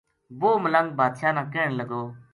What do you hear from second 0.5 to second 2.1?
ہ ملنگ بادشاہ نا کہن لگو